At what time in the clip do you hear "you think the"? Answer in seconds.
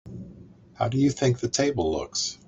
0.97-1.47